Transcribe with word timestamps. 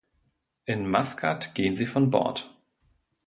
In 0.65 0.89
Maskat 0.89 1.53
gehen 1.53 1.75
sie 1.75 1.85
von 1.85 2.09
Bord. 2.09 2.57